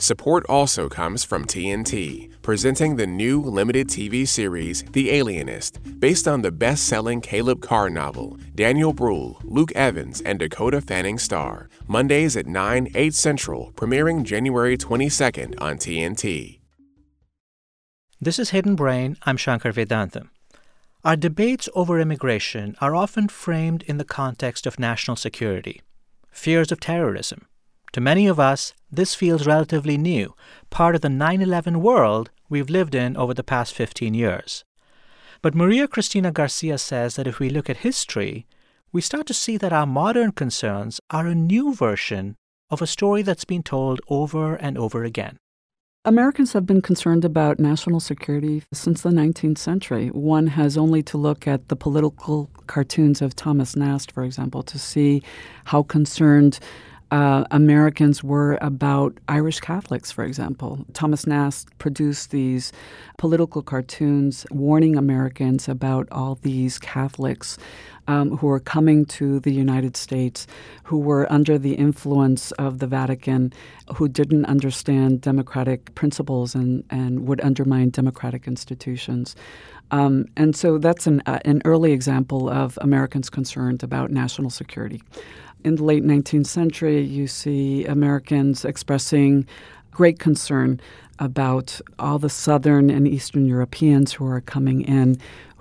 Support 0.00 0.46
also 0.48 0.88
comes 0.88 1.24
from 1.24 1.44
TNT, 1.44 2.30
presenting 2.40 2.94
the 2.94 3.06
new 3.06 3.42
limited 3.42 3.88
TV 3.88 4.28
series 4.28 4.84
The 4.92 5.10
Alienist, 5.10 5.80
based 5.98 6.28
on 6.28 6.40
the 6.40 6.52
best 6.52 6.86
selling 6.86 7.20
Caleb 7.20 7.60
Carr 7.62 7.90
novel, 7.90 8.38
Daniel 8.54 8.92
Bruhl, 8.92 9.40
Luke 9.42 9.72
Evans, 9.72 10.20
and 10.20 10.38
Dakota 10.38 10.80
Fanning 10.80 11.18
star. 11.18 11.68
Mondays 11.88 12.36
at 12.36 12.46
9, 12.46 12.92
8 12.94 13.12
Central, 13.12 13.72
premiering 13.72 14.22
January 14.22 14.78
22nd 14.78 15.60
on 15.60 15.78
TNT. 15.78 16.60
This 18.20 18.38
is 18.38 18.50
Hidden 18.50 18.76
Brain. 18.76 19.16
I'm 19.24 19.36
Shankar 19.36 19.72
Vedantam. 19.72 20.28
Our 21.04 21.16
debates 21.16 21.68
over 21.74 21.98
immigration 21.98 22.76
are 22.80 22.94
often 22.94 23.26
framed 23.26 23.82
in 23.82 23.98
the 23.98 24.04
context 24.04 24.64
of 24.64 24.78
national 24.78 25.16
security, 25.16 25.82
fears 26.30 26.70
of 26.70 26.78
terrorism 26.78 27.48
to 27.92 28.00
many 28.00 28.26
of 28.26 28.38
us, 28.38 28.74
this 28.90 29.14
feels 29.14 29.46
relatively 29.46 29.96
new, 29.96 30.34
part 30.70 30.94
of 30.94 31.00
the 31.00 31.08
9 31.08 31.42
11 31.42 31.80
world 31.80 32.30
we've 32.48 32.70
lived 32.70 32.94
in 32.94 33.16
over 33.16 33.34
the 33.34 33.44
past 33.44 33.74
15 33.74 34.14
years. 34.14 34.64
But 35.40 35.54
Maria 35.54 35.86
Cristina 35.86 36.32
Garcia 36.32 36.78
says 36.78 37.16
that 37.16 37.26
if 37.26 37.38
we 37.38 37.50
look 37.50 37.70
at 37.70 37.78
history, 37.78 38.46
we 38.92 39.00
start 39.00 39.26
to 39.26 39.34
see 39.34 39.56
that 39.58 39.72
our 39.72 39.86
modern 39.86 40.32
concerns 40.32 41.00
are 41.10 41.26
a 41.26 41.34
new 41.34 41.74
version 41.74 42.36
of 42.70 42.82
a 42.82 42.86
story 42.86 43.22
that's 43.22 43.44
been 43.44 43.62
told 43.62 44.00
over 44.08 44.54
and 44.54 44.76
over 44.76 45.04
again. 45.04 45.38
Americans 46.04 46.54
have 46.54 46.64
been 46.64 46.80
concerned 46.80 47.24
about 47.24 47.58
national 47.58 48.00
security 48.00 48.62
since 48.72 49.02
the 49.02 49.10
19th 49.10 49.58
century. 49.58 50.08
One 50.08 50.46
has 50.46 50.78
only 50.78 51.02
to 51.02 51.18
look 51.18 51.46
at 51.46 51.68
the 51.68 51.76
political 51.76 52.50
cartoons 52.66 53.20
of 53.20 53.36
Thomas 53.36 53.76
Nast, 53.76 54.12
for 54.12 54.24
example, 54.24 54.62
to 54.62 54.78
see 54.78 55.22
how 55.66 55.82
concerned 55.82 56.60
uh, 57.10 57.44
Americans 57.50 58.22
were 58.22 58.58
about 58.60 59.18
Irish 59.28 59.60
Catholics, 59.60 60.12
for 60.12 60.24
example. 60.24 60.84
Thomas 60.92 61.26
Nast 61.26 61.68
produced 61.78 62.30
these 62.30 62.72
political 63.16 63.62
cartoons 63.62 64.46
warning 64.50 64.96
Americans 64.96 65.68
about 65.68 66.06
all 66.12 66.36
these 66.42 66.78
Catholics 66.78 67.56
um, 68.08 68.36
who 68.38 68.46
were 68.46 68.60
coming 68.60 69.04
to 69.06 69.40
the 69.40 69.52
United 69.52 69.96
States, 69.96 70.46
who 70.84 70.98
were 70.98 71.30
under 71.32 71.58
the 71.58 71.74
influence 71.74 72.52
of 72.52 72.78
the 72.78 72.86
Vatican, 72.86 73.52
who 73.94 74.08
didn't 74.08 74.46
understand 74.46 75.20
democratic 75.20 75.94
principles 75.94 76.54
and, 76.54 76.84
and 76.90 77.26
would 77.26 77.40
undermine 77.42 77.90
democratic 77.90 78.46
institutions. 78.46 79.36
Um, 79.90 80.26
and 80.36 80.54
so 80.54 80.78
that's 80.78 81.06
an, 81.06 81.22
uh, 81.26 81.38
an 81.44 81.62
early 81.64 81.92
example 81.92 82.48
of 82.50 82.78
Americans 82.82 83.30
concerned 83.30 83.82
about 83.82 84.10
national 84.10 84.50
security. 84.50 85.02
In 85.64 85.74
the 85.74 85.84
late 85.84 86.04
19th 86.04 86.46
century, 86.46 87.00
you 87.02 87.26
see 87.26 87.84
Americans 87.84 88.64
expressing 88.64 89.46
great 89.90 90.18
concern 90.18 90.80
about 91.18 91.80
all 91.98 92.18
the 92.18 92.30
Southern 92.30 92.90
and 92.90 93.08
Eastern 93.08 93.44
Europeans 93.46 94.12
who 94.12 94.26
are 94.26 94.40
coming 94.40 94.82
in 94.82 95.18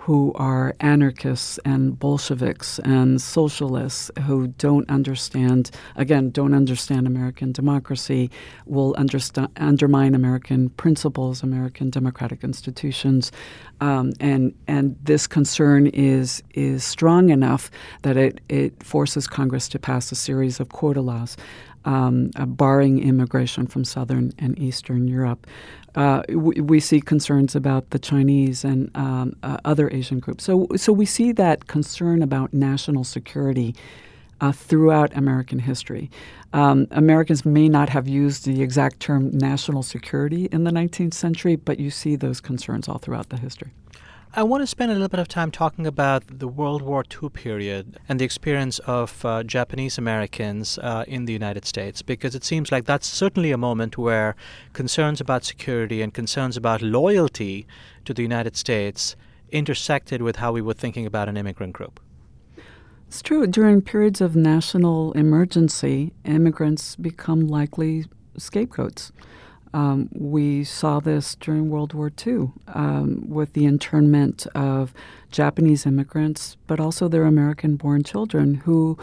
who 0.07 0.31
are 0.35 0.73
anarchists 0.79 1.59
and 1.65 1.99
Bolsheviks 1.99 2.79
and 2.85 3.21
socialists 3.21 4.09
who 4.25 4.47
don't 4.47 4.89
understand, 4.89 5.69
again, 5.97 6.29
don't 6.29 6.53
understand 6.53 7.05
American 7.05 7.51
democracy, 7.51 8.31
will 8.65 8.95
understand, 8.97 9.49
undermine 9.57 10.15
American 10.15 10.69
principles, 10.69 11.43
American 11.43 11.89
democratic 11.89 12.41
institutions. 12.41 13.33
Um, 13.81 14.13
and, 14.21 14.55
and 14.65 14.95
this 15.03 15.27
concern 15.27 15.87
is, 15.87 16.41
is 16.53 16.85
strong 16.85 17.29
enough 17.29 17.69
that 18.03 18.15
it, 18.15 18.39
it 18.47 18.81
forces 18.81 19.27
Congress 19.27 19.67
to 19.67 19.77
pass 19.77 20.09
a 20.13 20.15
series 20.15 20.61
of 20.61 20.69
quota 20.69 21.01
laws. 21.01 21.35
Um, 21.85 22.31
uh, 22.35 22.45
barring 22.45 23.01
immigration 23.01 23.65
from 23.65 23.85
Southern 23.85 24.33
and 24.39 24.59
Eastern 24.59 25.07
Europe 25.07 25.47
uh, 25.97 26.21
we, 26.29 26.61
we, 26.61 26.79
see 26.79 27.01
concerns 27.01 27.55
about 27.55 27.89
the 27.89 27.97
Chinese 27.97 28.63
and 28.63 28.95
um, 28.95 29.35
uh, 29.41 29.57
other 29.65 29.89
Asian 29.91 30.19
groups. 30.19 30.43
So, 30.43 30.67
so 30.75 30.93
we 30.93 31.07
see 31.07 31.31
that 31.31 31.65
concern 31.65 32.21
about 32.21 32.53
national 32.53 33.03
security 33.03 33.73
uh, 34.39 34.51
throughout 34.51 35.11
American 35.17 35.57
history. 35.57 36.11
Um, 36.53 36.87
Americans 36.91 37.45
may 37.45 37.67
not 37.67 37.89
have 37.89 38.07
used 38.07 38.45
the 38.45 38.61
exact 38.61 38.99
term 38.99 39.31
national 39.35 39.81
security 39.81 40.45
in 40.51 40.65
the 40.65 40.71
19th 40.71 41.15
century, 41.15 41.55
but 41.55 41.79
you 41.79 41.89
see 41.89 42.15
those 42.15 42.39
concerns 42.39 42.87
all 42.87 42.99
throughout 42.99 43.29
the 43.29 43.37
history. 43.37 43.71
I 44.33 44.43
want 44.43 44.61
to 44.61 44.67
spend 44.67 44.91
a 44.91 44.93
little 44.93 45.07
bit 45.07 45.19
of 45.19 45.27
time 45.27 45.51
talking 45.51 45.87
about 45.87 46.23
the 46.27 46.47
World 46.47 46.81
War 46.81 47.03
II 47.03 47.29
period 47.29 47.97
and 48.07 48.19
the 48.19 48.25
experience 48.25 48.77
of 48.79 49.25
uh, 49.25 49.41
Japanese 49.43 49.97
Americans 49.97 50.77
uh, 50.79 51.05
in 51.07 51.25
the 51.25 51.33
United 51.33 51.65
States, 51.65 52.01
because 52.01 52.35
it 52.35 52.43
seems 52.43 52.71
like 52.71 52.85
that's 52.85 53.07
certainly 53.07 53.51
a 53.51 53.57
moment 53.57 53.97
where 53.97 54.35
concerns 54.73 55.21
about 55.21 55.43
security 55.45 56.01
and 56.01 56.13
concerns 56.13 56.57
about 56.57 56.81
loyalty 56.81 57.65
to 58.05 58.13
the 58.13 58.21
United 58.21 58.55
States 58.55 59.15
intersected 59.51 60.21
with 60.21 60.35
how 60.35 60.51
we 60.51 60.61
were 60.61 60.73
thinking 60.73 61.05
about 61.05 61.29
an 61.29 61.37
immigrant 61.37 61.73
group. 61.73 61.99
It's 63.07 63.21
true. 63.21 63.47
During 63.47 63.81
periods 63.81 64.19
of 64.19 64.35
national 64.35 65.13
emergency, 65.13 66.11
immigrants 66.25 66.97
become 66.97 67.47
likely 67.47 68.05
scapegoats. 68.37 69.13
Um, 69.73 70.09
we 70.13 70.63
saw 70.63 70.99
this 70.99 71.35
during 71.35 71.69
World 71.69 71.93
War 71.93 72.11
II 72.25 72.51
um, 72.67 73.23
with 73.27 73.53
the 73.53 73.65
internment 73.65 74.47
of 74.55 74.93
Japanese 75.31 75.85
immigrants, 75.85 76.57
but 76.67 76.79
also 76.79 77.07
their 77.07 77.25
American 77.25 77.75
born 77.75 78.03
children 78.03 78.55
who 78.55 78.97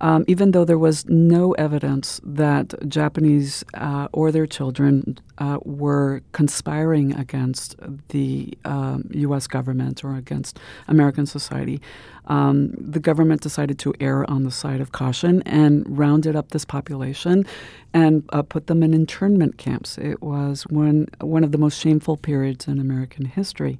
um, 0.00 0.24
even 0.26 0.50
though 0.50 0.64
there 0.64 0.78
was 0.78 1.06
no 1.06 1.52
evidence 1.52 2.20
that 2.24 2.74
Japanese 2.88 3.64
uh, 3.74 4.08
or 4.12 4.32
their 4.32 4.46
children 4.46 5.18
uh, 5.38 5.58
were 5.64 6.22
conspiring 6.32 7.14
against 7.14 7.76
the 8.08 8.56
um, 8.64 9.08
U.S. 9.12 9.46
government 9.46 10.04
or 10.04 10.16
against 10.16 10.58
American 10.88 11.26
society, 11.26 11.80
um, 12.26 12.72
the 12.78 13.00
government 13.00 13.40
decided 13.42 13.78
to 13.80 13.94
err 14.00 14.28
on 14.30 14.44
the 14.44 14.50
side 14.50 14.80
of 14.80 14.92
caution 14.92 15.42
and 15.42 15.84
rounded 15.98 16.34
up 16.34 16.50
this 16.50 16.64
population 16.64 17.44
and 17.92 18.24
uh, 18.32 18.42
put 18.42 18.66
them 18.66 18.82
in 18.82 18.94
internment 18.94 19.58
camps. 19.58 19.98
It 19.98 20.22
was 20.22 20.62
one 20.64 21.06
one 21.20 21.44
of 21.44 21.52
the 21.52 21.58
most 21.58 21.78
shameful 21.78 22.16
periods 22.16 22.66
in 22.66 22.78
American 22.78 23.26
history. 23.26 23.78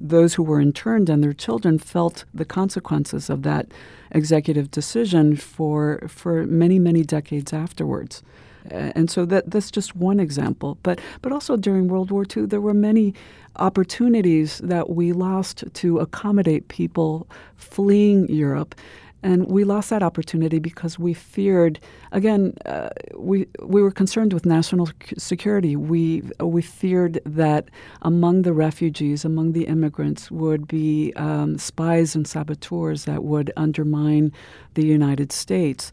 Those 0.00 0.34
who 0.34 0.42
were 0.42 0.60
interned 0.60 1.08
and 1.08 1.22
their 1.22 1.32
children 1.32 1.78
felt 1.78 2.24
the 2.32 2.44
consequences 2.44 3.28
of 3.30 3.42
that 3.42 3.66
executive 4.12 4.70
decision 4.70 5.36
for 5.36 6.00
for 6.08 6.46
many 6.46 6.78
many 6.78 7.02
decades 7.02 7.52
afterwards. 7.52 8.22
And 8.70 9.10
so 9.10 9.24
that 9.26 9.50
that's 9.50 9.70
just 9.70 9.96
one 9.96 10.20
example. 10.20 10.78
But 10.82 11.00
but 11.22 11.32
also 11.32 11.56
during 11.56 11.88
World 11.88 12.10
War 12.10 12.24
II, 12.24 12.46
there 12.46 12.60
were 12.60 12.74
many 12.74 13.14
opportunities 13.56 14.58
that 14.58 14.90
we 14.90 15.12
lost 15.12 15.64
to 15.74 15.98
accommodate 15.98 16.68
people 16.68 17.26
fleeing 17.56 18.28
Europe. 18.28 18.74
And 19.22 19.48
we 19.48 19.64
lost 19.64 19.90
that 19.90 20.02
opportunity 20.02 20.60
because 20.60 20.96
we 20.96 21.12
feared, 21.12 21.80
again, 22.12 22.54
uh, 22.66 22.90
we, 23.16 23.46
we 23.60 23.82
were 23.82 23.90
concerned 23.90 24.32
with 24.32 24.46
national 24.46 24.90
security. 25.16 25.74
We, 25.74 26.22
we 26.40 26.62
feared 26.62 27.20
that 27.26 27.68
among 28.02 28.42
the 28.42 28.52
refugees, 28.52 29.24
among 29.24 29.52
the 29.52 29.64
immigrants, 29.64 30.30
would 30.30 30.68
be 30.68 31.12
um, 31.16 31.58
spies 31.58 32.14
and 32.14 32.28
saboteurs 32.28 33.06
that 33.06 33.24
would 33.24 33.52
undermine 33.56 34.32
the 34.74 34.86
United 34.86 35.32
States. 35.32 35.90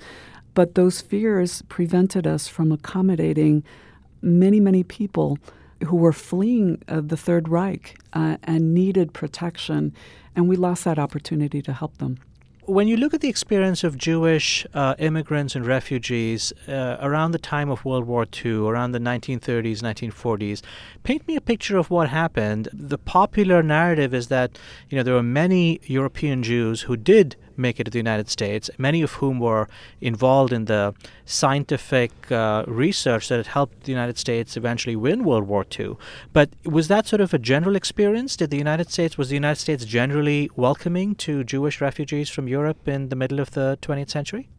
But 0.53 0.75
those 0.75 1.01
fears 1.01 1.63
prevented 1.63 2.27
us 2.27 2.47
from 2.47 2.71
accommodating 2.71 3.63
many, 4.21 4.59
many 4.59 4.83
people 4.83 5.39
who 5.83 5.95
were 5.95 6.13
fleeing 6.13 6.81
uh, 6.87 7.01
the 7.01 7.17
Third 7.17 7.49
Reich 7.49 7.97
uh, 8.13 8.37
and 8.43 8.73
needed 8.73 9.13
protection, 9.13 9.93
and 10.35 10.47
we 10.47 10.55
lost 10.55 10.83
that 10.85 10.99
opportunity 10.99 11.61
to 11.63 11.73
help 11.73 11.97
them. 11.97 12.19
When 12.67 12.87
you 12.87 12.97
look 12.97 13.13
at 13.13 13.21
the 13.21 13.29
experience 13.29 13.83
of 13.83 13.95
Jewish 13.95 14.65
uh, 14.73 14.95
immigrants 14.97 15.55
and 15.55 15.67
refugees 15.67 16.51
uh, 16.67 16.97
around 16.99 17.29
the 17.29 17.37
time 17.37 17.69
of 17.69 17.85
World 17.85 18.05
War 18.05 18.25
II, 18.43 18.67
around 18.67 18.91
the 18.91 18.99
1930s, 18.99 19.81
1940s, 19.81 20.63
paint 21.03 21.27
me 21.27 21.35
a 21.35 21.41
picture 21.41 21.77
of 21.77 21.91
what 21.91 22.09
happened. 22.09 22.67
The 22.73 22.97
popular 22.97 23.61
narrative 23.61 24.15
is 24.15 24.29
that 24.29 24.57
you 24.89 24.97
know 24.97 25.03
there 25.03 25.13
were 25.13 25.21
many 25.21 25.79
European 25.83 26.41
Jews 26.41 26.81
who 26.81 26.97
did 26.97 27.35
make 27.57 27.79
it 27.79 27.85
to 27.85 27.91
the 27.91 27.97
United 27.97 28.29
States, 28.29 28.69
many 28.77 29.01
of 29.01 29.13
whom 29.13 29.39
were 29.39 29.67
involved 30.01 30.53
in 30.53 30.65
the 30.65 30.93
scientific 31.25 32.11
uh, 32.31 32.63
research 32.67 33.29
that 33.29 33.47
helped 33.47 33.83
the 33.83 33.91
United 33.91 34.17
States 34.17 34.57
eventually 34.57 34.95
win 34.95 35.23
World 35.23 35.47
War 35.47 35.65
II. 35.77 35.97
But 36.33 36.49
was 36.63 36.87
that 36.87 37.07
sort 37.07 37.21
of 37.21 37.33
a 37.33 37.39
general 37.39 37.75
experience? 37.75 38.35
Did 38.35 38.49
the 38.51 38.57
United 38.57 38.91
States, 38.91 39.17
was 39.17 39.29
the 39.29 39.35
United 39.35 39.59
States 39.59 39.85
generally 39.85 40.49
welcoming 40.55 41.15
to 41.15 41.43
Jewish 41.43 41.81
refugees 41.81 42.29
from 42.29 42.47
Europe 42.47 42.87
in 42.87 43.09
the 43.09 43.15
middle 43.15 43.39
of 43.39 43.51
the 43.51 43.77
20th 43.81 44.09
century? 44.09 44.49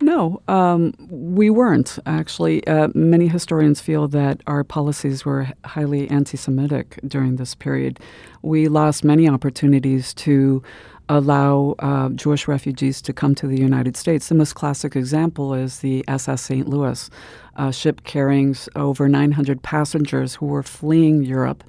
No, 0.00 0.40
um, 0.46 0.94
we 1.10 1.50
weren't 1.50 1.98
actually. 2.06 2.64
Uh, 2.66 2.88
many 2.94 3.26
historians 3.26 3.80
feel 3.80 4.06
that 4.08 4.40
our 4.46 4.62
policies 4.62 5.24
were 5.24 5.48
highly 5.64 6.08
anti 6.08 6.36
Semitic 6.36 7.00
during 7.06 7.36
this 7.36 7.54
period. 7.54 7.98
We 8.42 8.68
lost 8.68 9.02
many 9.02 9.28
opportunities 9.28 10.14
to 10.14 10.62
allow 11.08 11.74
uh, 11.78 12.10
Jewish 12.10 12.46
refugees 12.46 13.00
to 13.02 13.12
come 13.12 13.34
to 13.36 13.46
the 13.46 13.58
United 13.58 13.96
States. 13.96 14.28
The 14.28 14.34
most 14.34 14.54
classic 14.54 14.94
example 14.94 15.54
is 15.54 15.80
the 15.80 16.04
SS 16.08 16.42
St. 16.42 16.68
Louis, 16.68 17.10
a 17.56 17.72
ship 17.72 18.04
carrying 18.04 18.54
over 18.76 19.08
900 19.08 19.62
passengers 19.62 20.34
who 20.36 20.46
were 20.46 20.62
fleeing 20.62 21.22
Europe. 21.22 21.64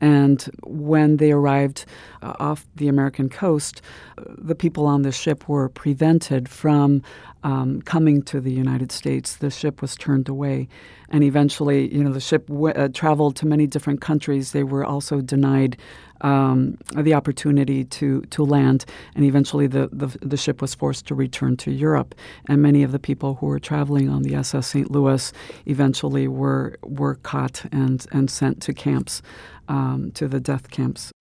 And 0.00 0.42
when 0.62 1.16
they 1.16 1.32
arrived 1.32 1.84
uh, 2.22 2.34
off 2.38 2.66
the 2.76 2.88
American 2.88 3.28
coast, 3.28 3.82
the 4.16 4.54
people 4.54 4.86
on 4.86 5.02
the 5.02 5.12
ship 5.12 5.48
were 5.48 5.68
prevented 5.68 6.48
from 6.48 7.02
um, 7.42 7.82
coming 7.82 8.22
to 8.22 8.40
the 8.40 8.52
United 8.52 8.92
States. 8.92 9.36
The 9.36 9.50
ship 9.50 9.80
was 9.80 9.96
turned 9.96 10.28
away. 10.28 10.68
And 11.10 11.24
eventually, 11.24 11.92
you 11.94 12.04
know, 12.04 12.12
the 12.12 12.20
ship 12.20 12.46
w- 12.48 12.74
uh, 12.74 12.88
traveled 12.88 13.36
to 13.36 13.46
many 13.46 13.66
different 13.66 14.00
countries. 14.00 14.52
They 14.52 14.64
were 14.64 14.84
also 14.84 15.20
denied 15.20 15.76
um, 16.20 16.76
the 16.96 17.14
opportunity 17.14 17.84
to, 17.84 18.22
to 18.22 18.44
land, 18.44 18.84
and 19.14 19.24
eventually 19.24 19.66
the, 19.66 19.88
the, 19.92 20.08
the 20.20 20.36
ship 20.36 20.60
was 20.60 20.74
forced 20.74 21.06
to 21.06 21.14
return 21.14 21.56
to 21.58 21.70
Europe. 21.70 22.14
And 22.48 22.60
many 22.60 22.82
of 22.82 22.92
the 22.92 22.98
people 22.98 23.34
who 23.36 23.46
were 23.46 23.60
traveling 23.60 24.08
on 24.08 24.22
the 24.22 24.34
SS 24.34 24.66
St. 24.66 24.90
Louis 24.90 25.32
eventually 25.66 26.28
were 26.28 26.76
were 26.82 27.14
caught 27.16 27.64
and 27.72 28.04
and 28.12 28.30
sent 28.30 28.60
to 28.62 28.74
camps, 28.74 29.22
um, 29.68 30.10
to 30.12 30.28
the 30.28 30.40
death 30.40 30.70
camps. 30.70 31.12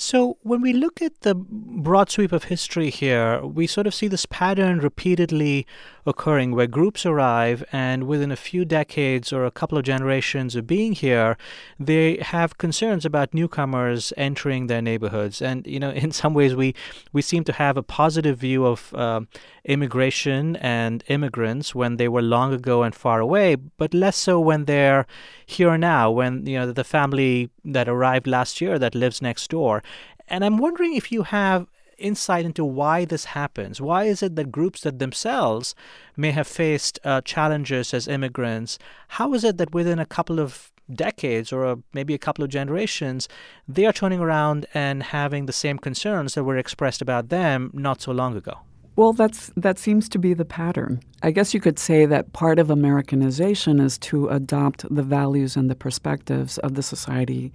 So, 0.00 0.38
when 0.42 0.60
we 0.60 0.72
look 0.72 1.02
at 1.02 1.22
the 1.22 1.34
broad 1.34 2.08
sweep 2.08 2.30
of 2.30 2.44
history 2.44 2.88
here, 2.88 3.44
we 3.44 3.66
sort 3.66 3.88
of 3.88 3.92
see 3.92 4.06
this 4.06 4.26
pattern 4.26 4.78
repeatedly 4.78 5.66
occurring 6.08 6.54
where 6.54 6.66
groups 6.66 7.04
arrive 7.04 7.62
and 7.70 8.04
within 8.04 8.32
a 8.32 8.36
few 8.36 8.64
decades 8.64 9.32
or 9.32 9.44
a 9.44 9.50
couple 9.50 9.76
of 9.76 9.84
generations 9.84 10.56
of 10.56 10.66
being 10.66 10.92
here, 10.92 11.36
they 11.78 12.16
have 12.16 12.56
concerns 12.56 13.04
about 13.04 13.34
newcomers 13.34 14.12
entering 14.16 14.66
their 14.66 14.80
neighborhoods. 14.80 15.42
And, 15.42 15.66
you 15.66 15.78
know, 15.78 15.90
in 16.04 16.10
some 16.10 16.34
ways, 16.34 16.56
we, 16.56 16.74
we 17.12 17.20
seem 17.22 17.44
to 17.44 17.52
have 17.52 17.76
a 17.76 17.82
positive 17.82 18.38
view 18.38 18.64
of 18.64 18.92
uh, 18.94 19.20
immigration 19.64 20.56
and 20.56 21.04
immigrants 21.08 21.74
when 21.74 21.96
they 21.96 22.08
were 22.08 22.22
long 22.22 22.54
ago 22.54 22.82
and 22.82 22.94
far 22.94 23.20
away, 23.20 23.54
but 23.54 23.92
less 23.92 24.16
so 24.16 24.40
when 24.40 24.64
they're 24.64 25.06
here 25.44 25.76
now, 25.76 26.10
when, 26.10 26.46
you 26.46 26.58
know, 26.58 26.72
the 26.72 26.84
family 26.84 27.50
that 27.64 27.88
arrived 27.88 28.26
last 28.26 28.60
year 28.60 28.78
that 28.78 28.94
lives 28.94 29.20
next 29.20 29.50
door. 29.50 29.82
And 30.26 30.44
I'm 30.44 30.58
wondering 30.58 30.94
if 30.94 31.12
you 31.12 31.22
have 31.24 31.66
insight 31.98 32.44
into 32.44 32.64
why 32.64 33.04
this 33.04 33.26
happens. 33.26 33.80
Why 33.80 34.04
is 34.04 34.22
it 34.22 34.36
that 34.36 34.50
groups 34.52 34.82
that 34.82 34.98
themselves 34.98 35.74
may 36.16 36.30
have 36.30 36.46
faced 36.46 36.98
uh, 37.04 37.20
challenges 37.22 37.92
as 37.92 38.08
immigrants, 38.08 38.78
how 39.08 39.34
is 39.34 39.44
it 39.44 39.58
that 39.58 39.74
within 39.74 39.98
a 39.98 40.06
couple 40.06 40.40
of 40.40 40.72
decades 40.92 41.52
or 41.52 41.64
a, 41.64 41.78
maybe 41.92 42.14
a 42.14 42.18
couple 42.18 42.44
of 42.44 42.50
generations, 42.50 43.28
they 43.66 43.84
are 43.84 43.92
turning 43.92 44.20
around 44.20 44.66
and 44.74 45.02
having 45.02 45.46
the 45.46 45.52
same 45.52 45.78
concerns 45.78 46.34
that 46.34 46.44
were 46.44 46.56
expressed 46.56 47.02
about 47.02 47.28
them 47.28 47.70
not 47.74 48.00
so 48.00 48.12
long 48.12 48.36
ago? 48.36 48.58
Well, 48.96 49.12
that's 49.12 49.52
that 49.56 49.78
seems 49.78 50.08
to 50.08 50.18
be 50.18 50.34
the 50.34 50.44
pattern. 50.44 51.00
I 51.22 51.30
guess 51.30 51.54
you 51.54 51.60
could 51.60 51.78
say 51.78 52.04
that 52.06 52.32
part 52.32 52.58
of 52.58 52.68
Americanization 52.68 53.78
is 53.78 53.96
to 53.98 54.26
adopt 54.26 54.92
the 54.92 55.04
values 55.04 55.54
and 55.56 55.70
the 55.70 55.76
perspectives 55.76 56.58
of 56.58 56.74
the 56.74 56.82
society 56.82 57.52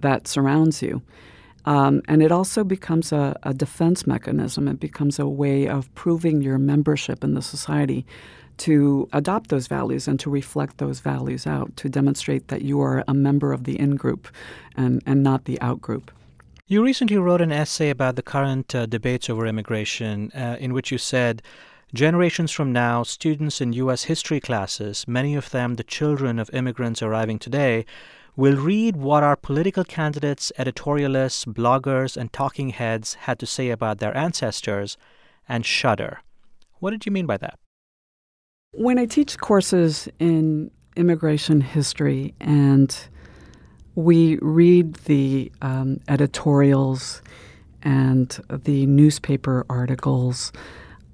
that 0.00 0.26
surrounds 0.26 0.80
you. 0.80 1.02
Um, 1.68 2.00
and 2.08 2.22
it 2.22 2.32
also 2.32 2.64
becomes 2.64 3.12
a, 3.12 3.38
a, 3.42 3.52
defense 3.52 4.06
mechanism. 4.06 4.68
It 4.68 4.80
becomes 4.80 5.18
a 5.18 5.28
way 5.28 5.68
of 5.68 5.94
proving 5.94 6.40
your 6.40 6.56
membership 6.56 7.22
in 7.22 7.34
the 7.34 7.42
society 7.42 8.06
to 8.68 9.06
adopt 9.12 9.50
those 9.50 9.66
values 9.66 10.08
and 10.08 10.18
to 10.20 10.30
reflect 10.30 10.78
those 10.78 11.00
values 11.00 11.46
out, 11.46 11.76
to 11.76 11.90
demonstrate 11.90 12.48
that 12.48 12.62
you 12.62 12.80
are 12.80 13.04
a 13.06 13.12
member 13.12 13.52
of 13.52 13.64
the 13.64 13.78
in 13.78 13.96
group 13.96 14.28
and, 14.78 15.02
and 15.04 15.22
not 15.22 15.44
the 15.44 15.60
out 15.60 15.82
group. 15.82 16.10
You 16.68 16.82
recently 16.82 17.18
wrote 17.18 17.42
an 17.42 17.52
essay 17.52 17.90
about 17.90 18.16
the 18.16 18.22
current 18.22 18.74
uh, 18.74 18.86
debates 18.86 19.28
over 19.28 19.46
immigration, 19.46 20.32
uh, 20.34 20.56
in 20.58 20.72
which 20.72 20.90
you 20.90 20.96
said, 20.96 21.42
Generations 21.92 22.50
from 22.50 22.72
now, 22.72 23.02
students 23.02 23.60
in 23.60 23.74
U.S. 23.74 24.04
history 24.04 24.40
classes, 24.40 25.06
many 25.06 25.34
of 25.34 25.50
them 25.50 25.74
the 25.74 25.84
children 25.84 26.38
of 26.38 26.48
immigrants 26.54 27.02
arriving 27.02 27.38
today, 27.38 27.84
We'll 28.38 28.56
read 28.56 28.96
what 28.96 29.24
our 29.24 29.34
political 29.34 29.82
candidates, 29.82 30.52
editorialists, 30.60 31.44
bloggers, 31.44 32.16
and 32.16 32.32
talking 32.32 32.68
heads 32.68 33.14
had 33.14 33.40
to 33.40 33.46
say 33.46 33.70
about 33.70 33.98
their 33.98 34.16
ancestors 34.16 34.96
and 35.48 35.66
shudder. 35.66 36.20
What 36.78 36.92
did 36.92 37.04
you 37.04 37.10
mean 37.10 37.26
by 37.26 37.38
that? 37.38 37.58
When 38.70 38.96
I 38.96 39.06
teach 39.06 39.38
courses 39.38 40.08
in 40.20 40.70
immigration 40.94 41.62
history 41.62 42.32
and 42.38 42.96
we 43.96 44.38
read 44.40 44.94
the 45.06 45.50
um, 45.60 45.98
editorials 46.06 47.22
and 47.82 48.38
the 48.48 48.86
newspaper 48.86 49.66
articles 49.68 50.52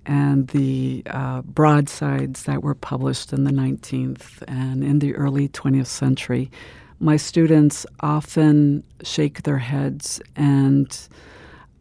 and 0.05 0.49
the 0.49 1.03
uh, 1.07 1.41
broadsides 1.41 2.43
that 2.43 2.63
were 2.63 2.75
published 2.75 3.33
in 3.33 3.45
the 3.45 3.51
19th 3.51 4.43
and 4.47 4.85
in 4.85 4.99
the 4.99 5.15
early 5.15 5.49
20th 5.49 5.87
century, 5.87 6.51
my 7.01 7.17
students 7.17 7.87
often 8.01 8.85
shake 9.03 9.43
their 9.43 9.59
heads 9.59 10.21
and 10.37 11.09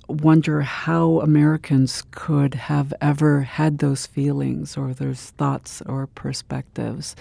wonder 0.08 0.62
how 0.62 1.22
Americans 1.22 2.04
could 2.12 2.54
have 2.54 2.94
ever 3.02 3.42
had 3.42 3.80
those 3.80 4.06
feelings 4.06 4.78
or 4.78 4.94
those 4.94 5.32
thoughts 5.32 5.82
or 5.86 6.08
perspectives. 6.08 7.16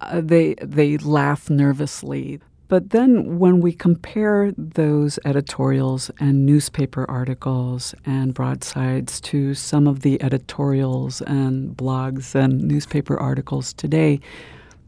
Uh, 0.00 0.20
they 0.22 0.54
they 0.62 0.96
laugh 0.98 1.50
nervously. 1.50 2.40
But 2.68 2.90
then 2.90 3.40
when 3.40 3.60
we 3.60 3.72
compare 3.72 4.52
those 4.56 5.18
editorials 5.24 6.08
and 6.20 6.46
newspaper 6.46 7.04
articles 7.10 7.96
and 8.06 8.32
broadsides 8.32 9.20
to 9.22 9.54
some 9.54 9.88
of 9.88 10.02
the 10.02 10.22
editorials 10.22 11.20
and 11.22 11.76
blogs 11.76 12.36
and 12.36 12.62
newspaper 12.62 13.18
articles 13.18 13.72
today, 13.72 14.20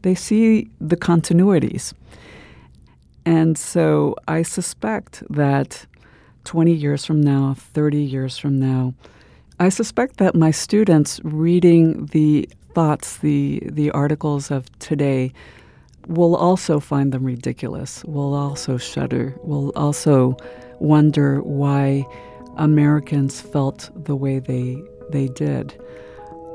they 0.03 0.15
see 0.15 0.69
the 0.79 0.95
continuities. 0.95 1.93
And 3.25 3.57
so 3.57 4.15
I 4.27 4.43
suspect 4.43 5.23
that 5.29 5.85
20 6.43 6.71
years 6.71 7.05
from 7.05 7.21
now, 7.21 7.55
30 7.57 7.97
years 7.97 8.37
from 8.37 8.59
now, 8.59 8.93
I 9.59 9.69
suspect 9.69 10.17
that 10.17 10.35
my 10.35 10.51
students 10.51 11.21
reading 11.23 12.07
the 12.07 12.49
thoughts, 12.73 13.17
the, 13.17 13.61
the 13.65 13.91
articles 13.91 14.51
of 14.51 14.67
today, 14.79 15.31
we'll 16.07 16.35
also 16.35 16.79
find 16.79 17.11
them 17.11 17.23
ridiculous. 17.23 18.03
We'll 18.05 18.33
also 18.33 18.77
shudder. 18.77 19.35
We'll 19.43 19.71
also 19.75 20.35
wonder 20.79 21.41
why 21.41 22.05
Americans 22.57 23.39
felt 23.39 23.89
the 23.95 24.15
way 24.15 24.39
they 24.39 24.81
they 25.09 25.27
did. 25.27 25.79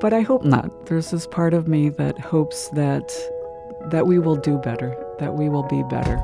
But 0.01 0.13
I 0.13 0.21
hope 0.21 0.45
not. 0.45 0.87
There's 0.87 1.11
this 1.11 1.27
part 1.27 1.55
of 1.55 1.69
me 1.69 1.89
that 1.91 2.19
hopes 2.19 2.69
that 2.71 3.11
that 3.91 4.07
we 4.07 4.19
will 4.19 4.37
do 4.37 4.59
better, 4.59 4.97
that 5.19 5.35
we 5.35 5.49
will 5.49 5.63
be 5.63 5.83
better. 5.85 6.17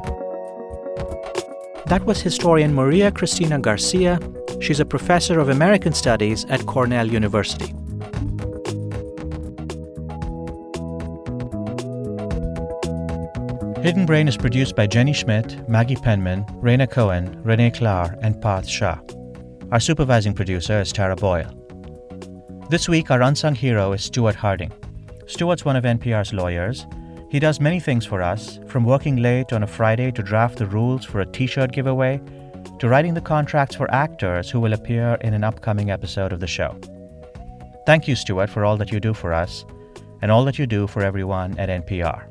That 1.87 2.05
was 2.05 2.20
historian 2.20 2.74
Maria 2.74 3.11
Cristina 3.11 3.59
Garcia. 3.59 4.18
She's 4.61 4.81
a 4.81 4.85
professor 4.85 5.38
of 5.38 5.48
American 5.48 5.92
Studies 5.92 6.44
at 6.46 6.66
Cornell 6.66 7.07
University. 7.07 7.74
Hidden 13.83 14.07
Brain 14.07 14.29
is 14.29 14.38
produced 14.38 14.77
by 14.77 14.87
Jenny 14.87 15.12
Schmidt, 15.12 15.68
Maggie 15.68 15.96
Penman, 15.96 16.46
Rayna 16.62 16.90
Cohen, 16.90 17.38
Renee 17.42 17.70
Klahr, 17.70 18.18
and 18.22 18.40
Parth 18.40 18.66
Shah. 18.66 18.98
Our 19.72 19.81
supervising 19.81 20.33
producer 20.33 20.81
is 20.81 20.90
Tara 20.90 21.16
Boyle. 21.16 21.53
This 22.70 22.88
week, 22.88 23.11
our 23.11 23.20
unsung 23.20 23.55
hero 23.55 23.92
is 23.92 24.03
Stuart 24.03 24.37
Harding. 24.37 24.72
Stuart's 25.27 25.66
one 25.66 25.77
of 25.77 25.85
NPR's 25.85 26.33
lawyers. 26.33 26.87
He 27.29 27.41
does 27.41 27.61
many 27.61 27.81
things 27.81 28.07
for 28.07 28.23
us, 28.23 28.61
from 28.69 28.85
working 28.85 29.17
late 29.17 29.53
on 29.53 29.63
a 29.63 29.67
Friday 29.67 30.13
to 30.13 30.23
draft 30.23 30.59
the 30.59 30.67
rules 30.67 31.05
for 31.05 31.21
a 31.21 31.27
t 31.27 31.47
shirt 31.47 31.73
giveaway, 31.73 32.21
to 32.79 32.89
writing 32.89 33.15
the 33.15 33.21
contracts 33.21 33.75
for 33.75 33.91
actors 33.91 34.51
who 34.51 34.61
will 34.61 34.73
appear 34.73 35.19
in 35.23 35.35
an 35.35 35.45
upcoming 35.45 35.91
episode 35.91 36.33
of 36.33 36.41
the 36.41 36.47
show. 36.47 36.77
Thank 37.87 38.09
you, 38.09 38.17
Stuart, 38.17 38.51
for 38.51 38.65
all 38.65 38.77
that 38.77 38.93
you 38.93 39.01
do 39.01 39.15
for 39.15 39.33
us 39.33 39.65
and 40.23 40.31
all 40.31 40.45
that 40.45 40.59
you 40.59 40.67
do 40.67 40.87
for 40.87 41.03
everyone 41.03 41.59
at 41.59 41.69
NPR. 41.69 42.25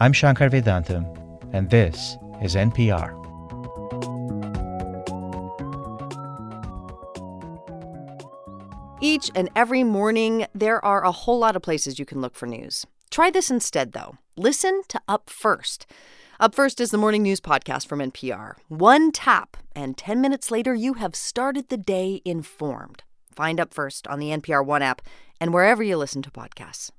I'm 0.00 0.12
Shankar 0.12 0.50
Vedantam, 0.50 1.06
and 1.52 1.70
this 1.70 2.16
is 2.42 2.56
NPR. 2.56 3.16
Each 9.00 9.30
and 9.34 9.48
every 9.56 9.82
morning, 9.82 10.46
there 10.54 10.84
are 10.84 11.04
a 11.04 11.12
whole 11.12 11.38
lot 11.38 11.56
of 11.56 11.62
places 11.62 11.98
you 11.98 12.04
can 12.04 12.20
look 12.20 12.34
for 12.34 12.46
news. 12.46 12.86
Try 13.10 13.30
this 13.30 13.50
instead, 13.50 13.92
though. 13.92 14.18
Listen 14.36 14.82
to 14.88 15.00
Up 15.08 15.28
First. 15.28 15.84
Up 16.38 16.54
First 16.54 16.80
is 16.80 16.92
the 16.92 16.98
morning 16.98 17.24
news 17.24 17.40
podcast 17.40 17.86
from 17.88 17.98
NPR. 17.98 18.54
One 18.68 19.10
tap, 19.10 19.56
and 19.74 19.96
10 19.96 20.20
minutes 20.20 20.52
later, 20.52 20.74
you 20.74 20.94
have 20.94 21.16
started 21.16 21.68
the 21.68 21.76
day 21.76 22.22
informed. 22.24 23.02
Find 23.34 23.58
Up 23.58 23.74
First 23.74 24.06
on 24.06 24.20
the 24.20 24.28
NPR 24.30 24.64
One 24.64 24.82
app 24.82 25.02
and 25.40 25.52
wherever 25.52 25.82
you 25.82 25.96
listen 25.96 26.22
to 26.22 26.30
podcasts. 26.30 26.92